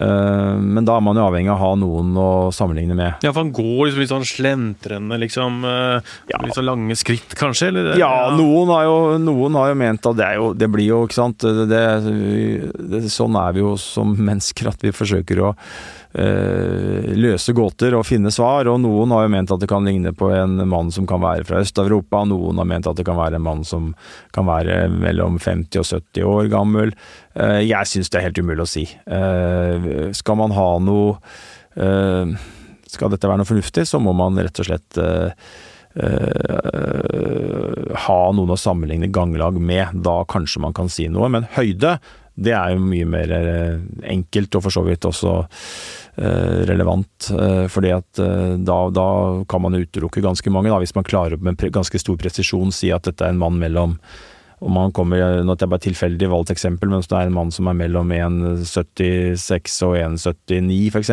Eh, 0.01 0.55
men 0.57 0.87
da 0.87 0.95
er 0.97 1.03
man 1.05 1.17
jo 1.19 1.25
avhengig 1.27 1.51
av 1.53 1.59
å 1.59 1.61
ha 1.67 1.73
noen 1.77 2.15
å 2.17 2.29
sammenligne 2.55 2.95
med. 2.97 3.21
Ja, 3.21 3.29
for 3.29 3.43
han 3.43 3.53
går 3.53 3.87
liksom 3.87 4.01
litt 4.01 4.13
sånn 4.13 4.25
slentrende, 4.25 5.19
liksom. 5.21 5.59
Eh, 5.69 6.13
ja. 6.31 6.41
Litt 6.41 6.57
sånn 6.57 6.69
lange 6.69 6.97
skritt, 6.97 7.35
kanskje? 7.37 7.69
Eller? 7.69 7.91
Ja, 8.01 8.09
ja. 8.25 8.31
Noen, 8.37 8.71
har 8.73 8.87
jo, 8.87 8.95
noen, 9.21 9.59
har 9.59 9.73
jo, 9.73 9.79
ment 9.83 10.09
at 10.09 10.17
det, 10.17 10.31
jo, 10.39 10.51
det 10.57 10.69
blir 10.73 10.89
jo, 10.89 11.03
ikke 11.05 11.19
sant 11.19 11.45
det, 11.45 11.67
det, 11.69 13.03
Sånn 13.13 13.37
er 13.37 13.53
vi 13.53 13.61
jo 13.61 13.75
som 13.79 14.15
mennesker, 14.17 14.71
at 14.73 14.81
vi 14.81 14.93
forsøker 14.95 15.43
å 15.43 15.53
løse 16.13 17.53
gåter 17.57 17.95
og 17.97 18.05
finne 18.05 18.29
svar, 18.31 18.67
og 18.69 18.79
noen 18.83 19.11
har 19.15 19.25
jo 19.25 19.31
ment 19.33 19.51
at 19.53 19.61
det 19.63 19.69
kan 19.69 19.85
ligne 19.87 20.11
på 20.13 20.29
en 20.29 20.61
mann 20.69 20.91
som 20.93 21.07
kan 21.09 21.21
være 21.23 21.45
fra 21.47 21.61
Øst-Europa, 21.63 22.21
noen 22.29 22.61
har 22.61 22.69
ment 22.69 22.87
at 22.89 22.99
det 22.99 23.05
kan 23.07 23.17
være 23.17 23.39
en 23.39 23.45
mann 23.47 23.63
som 23.65 23.95
kan 24.35 24.45
være 24.45 24.87
mellom 24.93 25.39
50 25.41 25.81
og 25.81 25.87
70 25.89 26.29
år 26.29 26.51
gammel. 26.53 26.93
Eh, 27.33 27.63
jeg 27.65 27.89
syns 27.89 28.13
det 28.13 28.19
er 28.19 28.27
helt 28.27 28.41
umulig 28.43 28.65
å 28.65 28.69
si. 28.69 28.85
Eh, 28.85 30.13
skal 30.13 30.37
man 30.39 30.53
ha 30.53 30.69
noe 30.83 31.17
Skal 32.93 33.09
dette 33.09 33.25
være 33.25 33.41
noe 33.41 33.49
fornuftig, 33.49 33.87
så 33.89 33.97
må 33.97 34.11
man 34.13 34.37
rett 34.37 34.59
og 34.61 34.67
slett 34.67 34.97
ha 38.03 38.17
noen 38.37 38.53
å 38.53 38.57
sammenligne 38.61 39.09
ganglag 39.09 39.57
med. 39.57 39.97
Da 40.05 40.19
kanskje 40.29 40.61
man 40.61 40.77
kan 40.77 40.91
si 40.93 41.07
noe. 41.09 41.31
Men 41.33 41.49
høyde, 41.55 41.95
det 42.37 42.53
er 42.53 42.75
jo 42.75 42.85
mye 42.85 43.09
mer 43.09 43.33
enkelt, 44.05 44.53
og 44.53 44.67
for 44.67 44.77
så 44.77 44.85
vidt 44.85 45.09
også 45.09 45.33
Eh, 45.39 46.02
relevant. 46.69 47.31
Eh, 47.39 47.65
fordi 47.67 47.93
at 47.95 48.19
eh, 48.21 48.53
da, 48.61 48.77
da, 48.93 49.07
kan 49.49 49.63
man 49.65 49.77
utelukke 49.79 50.21
ganske 50.21 50.53
mange, 50.53 50.69
da, 50.69 50.77
hvis 50.81 50.95
man 50.95 51.07
klarer 51.07 51.41
med 51.41 51.61
ganske 51.73 51.99
stor 52.01 52.19
presisjon 52.21 52.73
si 52.73 52.93
at 52.93 53.07
dette 53.07 53.25
er 53.25 53.33
en 53.33 53.41
mann 53.41 53.59
mellom 53.61 53.97
om 54.63 54.77
man 54.77 54.93
kommer, 54.95 55.41
nå 55.43 55.57
er 55.57 55.67
bare 55.67 55.83
tilfeldig 55.83 56.29
valgt 56.31 56.53
eksempel, 56.53 56.87
men 56.87 57.01
hvis 57.01 57.09
det 57.11 57.17
er 57.17 57.27
en 57.27 57.35
mann 57.35 57.49
som 57.51 57.67
er 57.67 57.75
mellom 57.75 58.13
1,76 58.15 59.73
og 59.83 59.97
1,79 59.99 60.93
f.eks., 60.93 61.11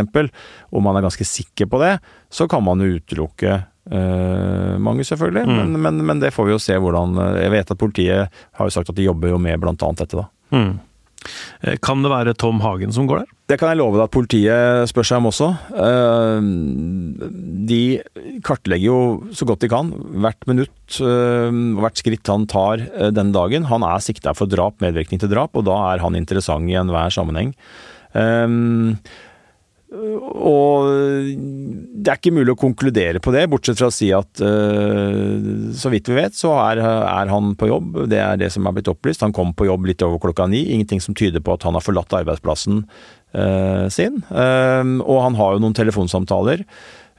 og 0.71 0.85
man 0.87 0.95
er 0.95 1.03
ganske 1.03 1.27
sikker 1.27 1.67
på 1.67 1.81
det, 1.83 1.97
så 2.31 2.47
kan 2.47 2.63
man 2.63 2.79
jo 2.79 3.01
utelukke 3.01 3.57
uh, 3.91 4.77
mange, 4.79 5.03
selvfølgelig. 5.09 5.49
Mm. 5.49 5.57
Men, 5.57 5.81
men, 5.83 5.99
men, 6.13 6.23
det 6.23 6.31
får 6.37 6.47
vi 6.47 6.55
jo 6.55 6.61
se 6.63 6.79
hvordan 6.79 7.19
Jeg 7.41 7.51
vet 7.57 7.75
at 7.75 7.81
politiet 7.81 8.31
har 8.31 8.71
jo 8.71 8.77
sagt 8.77 8.95
at 8.95 9.01
de 9.01 9.09
jobber 9.09 9.35
jo 9.35 9.43
med 9.43 9.67
annet 9.67 10.05
dette, 10.05 10.21
da. 10.21 10.29
Mm. 10.55 10.79
Eh, 11.63 11.77
kan 11.83 12.03
det 12.05 12.13
være 12.13 12.35
Tom 12.39 12.61
Hagen 12.65 12.95
som 12.95 13.09
går 13.09 13.23
der? 13.23 13.31
Det 13.51 13.59
kan 13.61 13.73
jeg 13.73 13.81
love 13.81 13.99
deg 13.99 14.07
at 14.07 14.15
politiet 14.15 14.91
spør 14.91 15.09
seg 15.09 15.21
om 15.21 15.29
også. 15.31 15.49
Eh, 15.87 16.51
de 17.71 17.81
kartlegger 18.47 18.87
jo 18.87 18.99
så 19.37 19.49
godt 19.49 19.65
de 19.65 19.73
kan 19.73 19.91
hvert 20.23 20.49
minutt 20.51 21.01
og 21.01 21.81
hvert 21.83 22.01
skritt 22.01 22.27
han 22.31 22.49
tar 22.51 22.83
denne 23.15 23.35
dagen. 23.35 23.69
Han 23.71 23.85
er 23.87 24.03
sikta 24.03 24.35
for 24.35 24.51
drap, 24.51 24.81
medvirkning 24.83 25.21
til 25.23 25.31
drap, 25.31 25.55
og 25.55 25.67
da 25.69 25.77
er 25.93 26.03
han 26.03 26.19
interessant 26.19 26.67
i 26.71 26.79
enhver 26.79 27.15
sammenheng. 27.15 27.53
Og 29.91 30.87
det 32.01 32.13
er 32.13 32.19
ikke 32.21 32.33
mulig 32.35 32.55
å 32.55 32.59
konkludere 32.61 33.19
på 33.23 33.33
det, 33.35 33.49
bortsett 33.51 33.81
fra 33.81 33.89
å 33.91 33.95
si 33.95 34.13
at 34.15 34.43
uh, 34.43 35.73
så 35.75 35.91
vidt 35.91 36.11
vi 36.11 36.19
vet, 36.21 36.37
så 36.37 36.53
er, 36.63 36.83
er, 36.85 37.33
han 37.33 37.57
på 37.59 37.71
jobb. 37.71 38.05
Det 38.11 38.21
er 38.23 38.39
det 38.39 38.53
som 38.55 38.69
er 38.69 38.77
blitt 38.77 38.91
opplyst. 38.93 39.25
Han 39.27 39.35
kom 39.35 39.51
på 39.57 39.67
jobb 39.67 39.89
litt 39.91 40.05
over 40.07 40.23
klokka 40.23 40.47
ni. 40.51 40.63
Ingenting 40.71 41.03
som 41.03 41.17
tyder 41.19 41.43
på 41.43 41.57
at 41.57 41.67
han 41.67 41.75
har 41.75 41.85
forlatt 41.85 42.15
arbeidsplassen 42.21 42.85
uh, 43.35 43.87
sin. 43.91 44.23
Uh, 44.31 45.03
og 45.03 45.25
han 45.27 45.39
har 45.41 45.57
jo 45.57 45.65
noen 45.67 45.77
telefonsamtaler. 45.77 46.63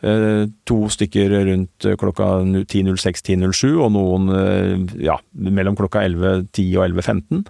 Eh, 0.01 0.47
to 0.65 0.77
stykker 0.89 1.29
rundt 1.45 1.85
eh, 1.85 1.95
klokka 1.99 2.25
10.06-10.07, 2.41 3.75
og 3.77 3.91
noen 3.93 4.31
eh, 4.33 4.73
ja, 5.05 5.19
mellom 5.37 5.77
klokka 5.77 6.01
11.10 6.07 6.71
og 6.79 6.87
11.15. 6.89 7.43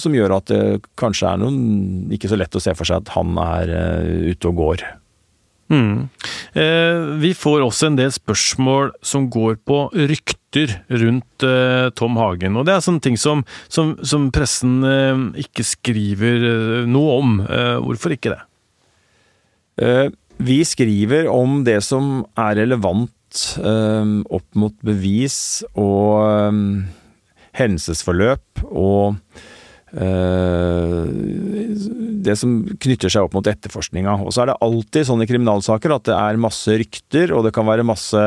Som 0.00 0.16
gjør 0.16 0.36
at 0.36 0.50
det 0.50 0.80
kanskje 0.98 1.28
er 1.30 1.40
noen 1.40 2.10
ikke 2.12 2.28
så 2.30 2.38
lett 2.40 2.56
å 2.58 2.62
se 2.62 2.74
for 2.76 2.88
seg 2.88 3.04
at 3.04 3.12
han 3.14 3.38
er 3.40 3.70
ute 4.32 4.50
og 4.50 4.58
går. 4.60 4.88
Mm. 5.70 6.08
vi 7.22 7.28
får 7.38 7.62
også 7.62 7.86
en 7.86 7.98
del 8.00 8.10
spørsmål 8.10 8.90
som 9.06 9.28
går 9.30 9.60
på 9.62 9.76
rykter 9.94 10.72
rundt 10.90 11.46
Tom 11.94 12.18
Hagen. 12.18 12.58
Og 12.58 12.66
det 12.66 12.74
er 12.74 12.82
sånne 12.82 13.04
ting 13.04 13.14
som, 13.14 13.44
som, 13.70 13.94
som 14.02 14.32
pressen 14.34 14.82
ikke 15.38 15.62
skriver 15.68 16.48
noe 16.90 17.18
om. 17.22 17.38
hvorfor 17.86 18.18
ikke 18.18 18.34
det? 18.34 18.42
Eh, 19.80 20.10
vi 20.36 20.64
skriver 20.64 21.28
om 21.32 21.64
det 21.64 21.80
som 21.84 22.26
er 22.38 22.56
relevant 22.60 23.56
eh, 23.60 24.12
opp 24.28 24.58
mot 24.58 24.74
bevis 24.84 25.64
og 25.72 26.26
eh, 26.26 26.52
hendelsesforløp 27.60 28.66
og 28.70 29.16
det 29.90 29.98
som 32.38 32.50
knytter 32.78 33.10
seg 33.10 33.26
opp 33.26 33.34
mot 33.34 33.48
etterforskninga. 33.50 34.12
Og 34.22 34.30
så 34.30 34.44
er 34.44 34.52
det 34.52 34.62
alltid 34.62 35.08
sånn 35.08 35.24
i 35.24 35.26
kriminalsaker 35.26 35.90
at 35.96 36.06
det 36.06 36.14
er 36.14 36.38
masse 36.38 36.76
rykter, 36.78 37.34
og 37.34 37.42
det 37.42 37.50
kan 37.56 37.66
være 37.66 37.82
masse 37.82 38.22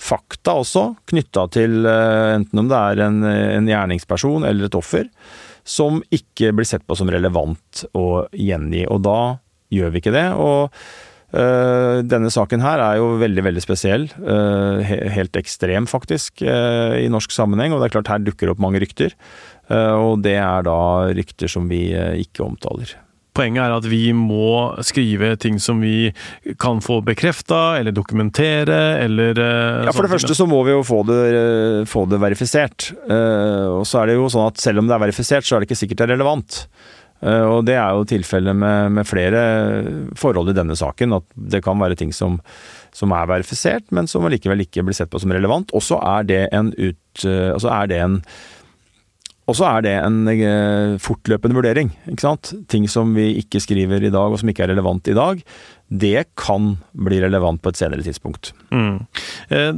fakta 0.00 0.54
også, 0.62 0.86
knytta 1.12 1.44
til 1.52 1.84
enten 1.84 2.62
om 2.62 2.72
det 2.72 2.80
er 2.80 3.04
en, 3.04 3.20
en, 3.20 3.68
gjerningsperson 3.68 4.48
eller 4.48 4.70
et 4.70 4.80
offer, 4.80 5.12
som 5.60 6.00
ikke 6.08 6.56
blir 6.56 6.72
sett 6.72 6.88
på 6.88 6.96
som 6.96 7.12
relevant 7.12 7.84
å 7.92 8.24
gjengi. 8.32 8.88
Og 8.88 9.04
da 9.04 9.43
gjør 9.74 9.94
vi 9.94 10.02
ikke 10.02 10.14
det. 10.14 10.26
og 10.32 10.72
øh, 11.34 12.02
denne 12.06 12.30
saken 12.30 12.62
her 12.62 12.82
er 12.82 13.00
jo 13.00 13.14
veldig 13.20 13.44
veldig 13.44 13.62
spesiell. 13.64 14.08
Øh, 14.22 14.84
helt 15.16 15.36
ekstrem, 15.36 15.88
faktisk, 15.90 16.42
øh, 16.42 16.98
i 17.02 17.08
norsk 17.08 17.34
sammenheng. 17.34 17.74
Og 17.74 17.80
det 17.80 17.90
er 17.90 17.96
klart 17.98 18.12
her 18.12 18.26
dukker 18.26 18.52
opp 18.52 18.62
mange 18.62 18.82
rykter. 18.82 19.16
og 19.70 20.20
det 20.20 20.34
er 20.36 20.62
da 20.62 21.08
rykter 21.16 21.48
som 21.48 21.70
vi 21.70 21.88
ikke 22.20 22.44
omtaler. 22.44 22.90
Poenget 23.34 23.64
er 23.64 23.72
at 23.74 23.86
vi 23.90 24.12
må 24.12 24.76
skrive 24.84 25.32
ting 25.40 25.56
som 25.58 25.80
vi 25.82 26.12
kan 26.60 26.82
få 26.84 27.00
bekrefta, 27.02 27.78
eller 27.80 27.90
dokumentere, 27.90 29.00
eller 29.02 29.34
Ja, 29.34 29.90
For 29.90 30.04
det 30.04 30.12
første 30.12 30.36
så 30.36 30.46
må 30.46 30.60
vi 30.68 30.70
jo 30.70 30.84
få 30.84 31.00
det, 31.08 31.88
få 31.88 32.04
det 32.06 32.20
verifisert. 32.20 32.92
og 33.08 33.82
så 33.88 34.02
er 34.02 34.06
det 34.06 34.14
jo 34.20 34.28
sånn 34.28 34.52
at 34.52 34.60
selv 34.60 34.78
om 34.78 34.86
det 34.86 34.94
er 34.94 35.06
verifisert, 35.08 35.48
så 35.48 35.56
er 35.56 35.64
det 35.64 35.70
ikke 35.70 35.80
sikkert 35.80 35.98
det 35.98 36.06
er 36.10 36.14
relevant. 36.14 36.68
Eh, 37.24 37.44
og 37.48 37.64
det 37.68 37.76
er 37.80 37.96
jo 37.96 38.06
tilfellet 38.08 38.56
med, 38.56 38.96
med, 38.98 39.08
flere 39.08 39.42
forhold 40.18 40.52
i 40.52 40.56
denne 40.56 40.76
saken, 40.78 41.16
at 41.20 41.28
det 41.34 41.62
kan 41.64 41.80
være 41.80 41.98
ting 42.00 42.12
som, 42.14 42.40
som 42.96 43.14
er 43.16 43.30
verifisert, 43.30 43.86
men 43.94 44.10
som 44.10 44.26
allikevel 44.28 44.66
ikke 44.66 44.84
blir 44.84 44.96
sett 44.96 45.12
på 45.12 45.22
som 45.22 45.32
relevant. 45.34 45.72
Og 45.76 45.84
så 45.84 46.00
er 46.16 46.28
det 46.28 46.42
en 46.52 46.74
ut... 46.76 47.00
Altså 47.24 47.70
er 47.70 47.88
det 47.92 48.02
en 48.02 48.20
og 49.44 49.52
så 49.58 49.66
er 49.68 49.82
det 49.84 49.90
en 50.00 50.22
eh, 50.32 50.94
fortløpende 51.04 51.52
vurdering. 51.52 51.90
ikke 52.08 52.24
sant? 52.24 52.54
Ting 52.72 52.86
som 52.88 53.10
vi 53.12 53.26
ikke 53.42 53.60
skriver 53.60 54.00
i 54.00 54.08
dag, 54.08 54.32
og 54.32 54.40
som 54.40 54.48
ikke 54.48 54.64
er 54.64 54.70
relevant 54.72 55.10
i 55.12 55.16
dag, 55.18 55.42
det 55.92 56.22
kan 56.40 56.70
bli 56.96 57.18
relevant 57.20 57.60
på 57.60 57.68
et 57.68 57.76
senere 57.76 58.00
tidspunkt. 58.06 58.54
Mm. 58.72 59.04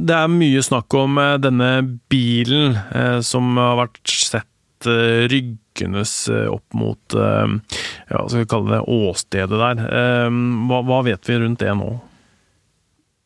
Det 0.07 0.15
er 0.15 0.31
mye 0.31 0.63
snakk 0.63 0.95
om 0.95 1.19
denne 1.43 1.71
bilen 2.07 2.79
som 3.27 3.59
har 3.59 3.75
vært 3.81 3.99
sett 4.07 4.47
rygg 4.85 5.55
ryggenes 5.77 6.29
eh, 6.29 6.47
opp 6.47 6.73
mot 6.73 7.13
eh, 7.13 7.47
ja, 8.09 8.27
skal 8.27 8.39
vi 8.39 8.45
kalle 8.45 8.75
det 8.75 8.81
åstedet 8.81 9.59
der. 9.59 9.81
Eh, 9.87 10.29
hva, 10.69 10.81
hva 10.81 11.01
vet 11.05 11.29
vi 11.29 11.39
rundt 11.39 11.59
det 11.59 11.73
nå? 11.75 11.99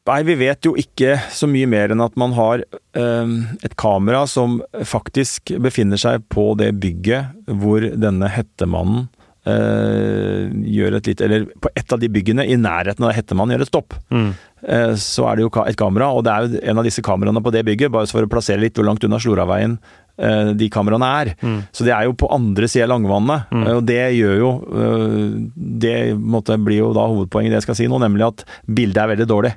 Nei, 0.09 0.23
vi 0.25 0.35
vet 0.35 0.65
jo 0.65 0.73
ikke 0.75 1.19
så 1.31 1.47
mye 1.47 1.67
mer 1.69 1.91
enn 1.93 2.01
at 2.01 2.15
man 2.17 2.33
har 2.33 2.63
eh, 2.97 3.33
et 3.63 3.75
kamera 3.77 4.25
som 4.27 4.61
faktisk 4.83 5.53
befinner 5.61 5.97
seg 6.01 6.25
på 6.33 6.53
det 6.59 6.73
bygget 6.81 7.53
hvor 7.61 7.85
denne 7.85 8.27
hettemannen 8.33 9.05
eh, 9.45 10.49
gjør 10.49 10.97
et 10.97 11.11
lite 11.11 11.27
Eller 11.27 11.45
på 11.61 11.69
et 11.77 11.93
av 11.93 12.01
de 12.01 12.09
byggene 12.09 12.47
i 12.49 12.57
nærheten 12.57 13.05
av 13.05 13.13
hettemannen 13.13 13.55
gjør 13.55 13.67
et 13.67 13.71
stopp. 13.71 13.95
Mm. 14.09 14.31
Eh, 14.65 14.95
så 14.97 15.29
er 15.29 15.37
det 15.37 15.45
jo 15.45 15.53
et 15.63 15.79
kamera, 15.79 16.09
og 16.09 16.25
det 16.25 16.33
er 16.33 16.49
jo 16.49 16.65
en 16.73 16.81
av 16.81 16.89
disse 16.89 17.05
kameraene 17.05 17.45
på 17.45 17.53
det 17.53 17.63
bygget, 17.69 17.93
bare 17.93 18.09
for 18.09 18.25
å 18.25 18.31
plassere 18.31 18.65
litt 18.65 18.77
hvor 18.77 18.89
langt 18.89 19.05
unna 19.05 19.21
Sloraveien 19.21 19.77
Eh, 20.10 20.10
de 20.57 20.67
kameraene 20.71 21.07
er. 21.21 21.31
Mm. 21.41 21.59
Så 21.73 21.85
det 21.87 21.93
er 21.95 22.05
jo 22.05 22.15
på 22.17 22.29
andre 22.33 22.67
sida 22.69 22.85
av 22.85 22.91
Langvannet. 22.93 23.51
Mm. 23.51 23.63
Og 23.75 23.83
det 23.87 23.99
gjør 24.17 24.35
jo 24.37 24.51
eh, 24.69 25.37
Det 25.81 25.95
måtte, 26.17 26.59
blir 26.61 26.81
jo 26.81 26.91
da 26.97 27.07
hovedpoenget 27.09 27.55
det 27.55 27.61
jeg 27.61 27.67
skal 27.69 27.79
si 27.79 27.89
nå, 27.91 27.99
nemlig 28.03 28.27
at 28.27 28.43
bildet 28.67 29.01
er 29.03 29.13
veldig 29.13 29.29
dårlig. 29.29 29.53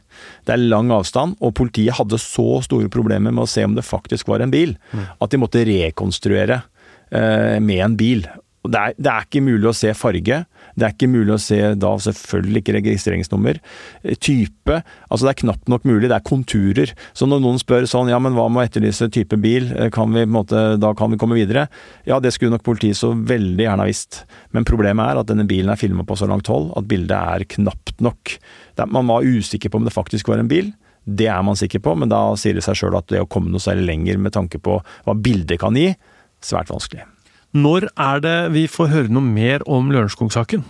Det 0.46 0.54
er 0.54 0.64
lang 0.64 0.92
avstand, 0.94 1.36
og 1.40 1.56
politiet 1.58 1.98
hadde 1.98 2.20
så 2.22 2.60
store 2.64 2.90
problemer 2.92 3.34
med 3.34 3.44
å 3.44 3.50
se 3.50 3.66
om 3.66 3.76
det 3.76 3.86
faktisk 3.86 4.30
var 4.32 4.44
en 4.44 4.54
bil, 4.54 4.76
mm. 4.92 5.04
at 5.20 5.34
de 5.34 5.40
måtte 5.40 5.66
rekonstruere 5.68 6.62
eh, 7.10 7.60
med 7.60 7.84
en 7.84 7.98
bil. 8.00 8.26
Det 8.64 8.80
er, 8.80 8.96
det 8.96 9.10
er, 9.10 9.26
ikke 9.26 9.44
mulig 9.44 9.68
å 9.68 9.76
se 9.76 9.92
farge. 9.96 10.44
Det 10.74 10.86
er 10.86 10.94
ikke 10.94 11.10
mulig 11.10 11.34
å 11.36 11.40
se 11.42 11.58
da 11.78 11.92
selvfølgelig 12.02 12.62
ikke 12.62 12.76
registreringsnummer. 12.78 13.60
Eh, 14.02 14.16
type. 14.18 14.80
Altså 15.08 15.26
det 15.26 15.32
er 15.34 15.40
knapt 15.44 15.70
nok 15.70 15.86
mulig. 15.88 16.08
Det 16.10 16.18
er 16.18 16.26
konturer. 16.26 16.94
Så 17.16 17.28
når 17.30 17.42
noen 17.44 17.60
spør 17.62 17.88
sånn 17.90 18.10
ja, 18.10 18.18
men 18.22 18.36
hva 18.36 18.48
med 18.50 18.62
å 18.62 18.66
etterlyse 18.68 19.10
type 19.14 19.38
bil, 19.40 19.70
eh, 19.76 19.90
kan 19.94 20.12
vi, 20.14 20.26
måte, 20.26 20.64
da 20.82 20.94
kan 20.98 21.14
vi 21.14 21.20
komme 21.20 21.38
videre? 21.38 21.68
Ja, 22.08 22.20
det 22.22 22.34
skulle 22.34 22.54
nok 22.56 22.66
politiet 22.66 22.98
så 22.98 23.12
veldig 23.14 23.68
gjerne 23.68 23.86
ha 23.86 23.90
visst. 23.90 24.24
Men 24.56 24.66
problemet 24.68 25.06
er 25.12 25.22
at 25.22 25.30
denne 25.30 25.46
bilen 25.48 25.72
er 25.72 25.80
filma 25.80 26.06
på 26.06 26.18
så 26.18 26.28
langt 26.30 26.50
hold 26.50 26.72
at 26.78 26.88
bildet 26.90 27.14
er 27.14 27.46
knapt 27.56 28.00
nok. 28.04 28.36
Er, 28.74 28.90
man 28.90 29.10
var 29.10 29.26
usikker 29.26 29.70
på 29.70 29.80
om 29.80 29.86
det 29.86 29.94
faktisk 29.94 30.32
var 30.32 30.42
en 30.42 30.50
bil. 30.50 30.72
Det 31.04 31.28
er 31.28 31.42
man 31.44 31.58
sikker 31.58 31.82
på, 31.84 31.94
men 32.00 32.10
da 32.10 32.26
sier 32.40 32.56
det 32.56 32.64
seg 32.64 32.78
sjøl 32.80 32.96
at 32.98 33.10
det 33.12 33.20
å 33.22 33.30
komme 33.30 33.52
noe 33.52 33.62
særlig 33.62 33.90
lenger 33.90 34.22
med 34.24 34.34
tanke 34.34 34.58
på 34.62 34.78
hva 34.80 35.14
bildet 35.14 35.60
kan 35.60 35.76
gi, 35.76 35.92
svært 36.44 36.72
vanskelig. 36.72 37.04
Når 37.54 37.86
er 37.94 38.22
det 38.24 38.38
vi 38.54 38.64
får 38.66 38.90
høre 38.90 39.14
noe 39.14 39.22
mer 39.22 39.62
om 39.70 39.92
Lørenskog-saken? 39.94 40.64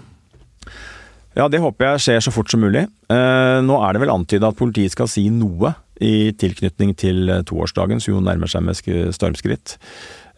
Ja, 1.34 1.48
det 1.50 1.62
håper 1.62 1.94
jeg 1.94 2.02
skjer 2.04 2.20
så 2.22 2.32
fort 2.34 2.52
som 2.52 2.62
mulig. 2.62 2.84
Eh, 3.10 3.58
nå 3.64 3.78
er 3.82 3.94
det 3.94 4.04
vel 4.04 4.12
antyda 4.12 4.52
at 4.52 4.58
politiet 4.58 4.92
skal 4.94 5.08
si 5.10 5.26
noe 5.34 5.72
i 6.02 6.30
tilknytning 6.38 6.92
til 6.98 7.30
eh, 7.30 7.42
toårsdagen, 7.46 8.02
som 8.02 8.14
jo 8.14 8.20
nærmer 8.22 8.50
seg 8.50 8.62
med 8.66 8.78
stormskritt. 9.16 9.78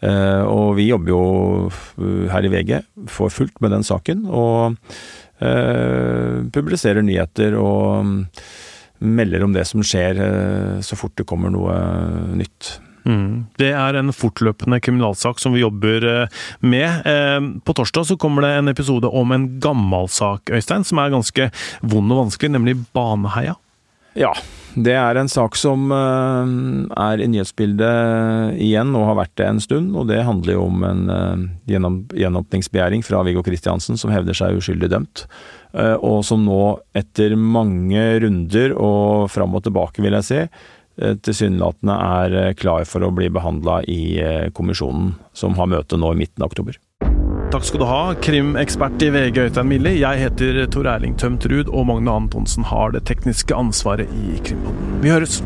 Eh, 0.01 0.41
og 0.47 0.77
vi 0.79 0.87
jobber 0.87 1.13
jo 1.13 1.21
her 2.31 2.47
i 2.47 2.53
VG 2.53 2.73
for 3.11 3.33
fullt 3.33 3.61
med 3.61 3.75
den 3.75 3.85
saken, 3.87 4.25
og 4.27 4.77
publiserer 5.37 7.03
nyheter 7.05 7.53
og 7.61 8.07
mm, 8.07 8.15
melder 9.05 9.43
om 9.45 9.51
det 9.53 9.67
som 9.69 9.83
skjer 9.85 10.17
så 10.81 10.97
fort 10.97 11.13
det 11.13 11.27
kommer 11.29 11.53
noe 11.53 11.75
nytt. 12.39 12.71
Mm. 13.07 13.47
Det 13.59 13.69
er 13.71 13.97
en 13.97 14.11
fortløpende 14.15 14.81
kriminalsak 14.83 15.39
som 15.39 15.55
vi 15.55 15.63
jobber 15.63 16.03
eh, 16.07 16.41
med. 16.59 17.07
Eh, 17.07 17.39
på 17.63 17.77
torsdag 17.77 18.09
så 18.09 18.19
kommer 18.19 18.43
det 18.43 18.55
en 18.57 18.73
episode 18.73 19.07
om 19.07 19.31
en 19.31 19.47
gammel 19.63 20.11
sak, 20.11 20.51
Øystein, 20.51 20.85
som 20.87 20.99
er 21.01 21.15
ganske 21.15 21.49
vond 21.81 22.11
og 22.11 22.25
vanskelig, 22.25 22.51
nemlig 22.57 22.77
Baneheia. 22.95 23.55
Ja, 24.17 24.31
det 24.73 24.95
er 24.97 25.19
en 25.19 25.29
sak 25.29 25.55
som 25.55 25.91
eh, 25.93 26.53
er 26.99 27.23
i 27.23 27.29
nyhetsbildet 27.31 28.57
igjen 28.65 28.95
og 28.97 29.11
har 29.11 29.21
vært 29.21 29.35
det 29.39 29.47
en 29.47 29.63
stund. 29.63 29.93
Og 29.95 30.09
det 30.11 30.25
handler 30.27 30.57
jo 30.57 30.65
om 30.67 30.83
en 30.87 31.51
gjenåpningsbegjæring 31.69 33.05
fra 33.07 33.23
Viggo 33.27 33.45
Kristiansen 33.45 33.99
som 33.99 34.11
hevder 34.11 34.35
seg 34.35 34.59
uskyldig 34.59 34.91
dømt. 34.91 35.27
Og 35.77 36.23
som 36.25 36.41
nå, 36.41 36.79
etter 36.97 37.35
mange 37.37 38.01
runder 38.23 38.71
og 38.73 39.27
fram 39.29 39.53
og 39.53 39.67
tilbake, 39.67 40.01
vil 40.01 40.15
jeg 40.17 40.25
si, 40.25 40.39
tilsynelatende 40.97 41.93
er 41.93 42.35
eh, 42.41 42.53
klar 42.57 42.85
for 42.89 43.05
å 43.05 43.13
bli 43.13 43.29
behandla 43.33 43.81
i 43.89 44.17
eh, 44.23 44.49
kommisjonen, 44.57 45.13
som 45.37 45.57
har 45.59 45.69
møte 45.71 45.99
nå 45.99 46.13
i 46.13 46.21
midten 46.23 46.43
av 46.45 46.51
oktober. 46.51 46.79
Takk 47.47 47.63
skal 47.63 47.79
du 47.79 47.87
ha, 47.87 48.01
krimekspert 48.19 49.03
i 49.05 49.11
VG 49.13 49.45
Øystein 49.45 49.69
Milli. 49.71 49.95
Jeg 50.01 50.25
heter 50.25 50.65
Tor 50.73 50.89
Erling 50.91 51.15
Tømt 51.19 51.47
Ruud, 51.47 51.71
og 51.71 51.87
Magne 51.87 52.19
Antonsen 52.25 52.67
har 52.67 52.91
det 52.95 53.05
tekniske 53.07 53.55
ansvaret 53.55 54.11
i 54.11 54.41
Krimpodden. 54.43 54.97
Vi 55.05 55.13
høres! 55.15 55.39